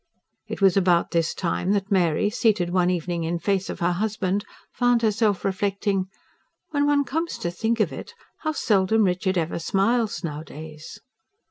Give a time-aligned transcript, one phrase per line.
[0.47, 4.43] It was about this time that Mary, seated one evening in face of her husband,
[4.73, 6.07] found herself reflecting:
[6.71, 10.99] "When one comes to think of it, how seldom Richard ever smiles nowadays."